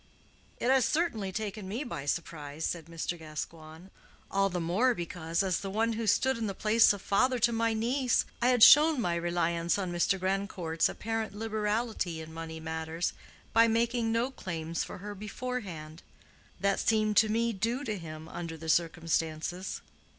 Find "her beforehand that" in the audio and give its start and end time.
14.97-16.79